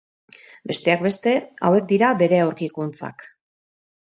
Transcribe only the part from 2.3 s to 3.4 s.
aurkikuntzak.